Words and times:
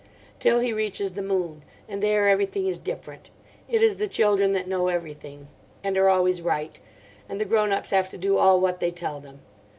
Till 0.39 0.61
he 0.61 0.73
reaches 0.73 1.11
the 1.11 1.21
moon. 1.21 1.61
And 1.87 2.01
there 2.01 2.27
everything 2.27 2.65
is 2.65 2.79
different. 2.79 3.29
It 3.69 3.83
is 3.83 3.97
the 3.97 4.07
children 4.07 4.51
that 4.53 4.67
know 4.67 4.87
everything. 4.87 5.47
And 5.83 5.95
are 5.95 6.09
always 6.09 6.41
right. 6.41 6.79
And 7.29 7.39
the 7.39 7.45
grown 7.45 7.71
ups 7.71 7.91
have 7.91 8.07
to 8.07 8.17
do 8.17 8.37
all 8.39 8.59
what 8.59 8.79
they 8.79 8.89
tell 8.89 9.19
them. 9.19 9.41